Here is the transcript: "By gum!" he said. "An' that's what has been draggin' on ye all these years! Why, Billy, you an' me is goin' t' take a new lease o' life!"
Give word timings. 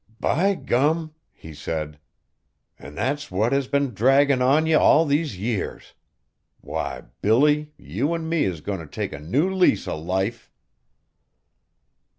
"By 0.19 0.55
gum!" 0.55 1.13
he 1.31 1.53
said. 1.53 1.99
"An' 2.79 2.95
that's 2.95 3.29
what 3.29 3.51
has 3.53 3.67
been 3.67 3.93
draggin' 3.93 4.41
on 4.41 4.65
ye 4.65 4.73
all 4.73 5.05
these 5.05 5.37
years! 5.37 5.93
Why, 6.59 7.03
Billy, 7.21 7.71
you 7.77 8.15
an' 8.15 8.27
me 8.27 8.45
is 8.45 8.61
goin' 8.61 8.79
t' 8.79 8.87
take 8.89 9.13
a 9.13 9.19
new 9.19 9.53
lease 9.53 9.87
o' 9.87 9.99
life!" 10.01 10.49